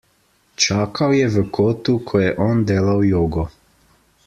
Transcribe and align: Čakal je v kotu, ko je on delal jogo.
Čakal 0.63 1.11
je 1.17 1.27
v 1.35 1.43
kotu, 1.57 1.95
ko 2.09 2.23
je 2.23 2.33
on 2.49 2.65
delal 2.73 3.05
jogo. 3.13 3.45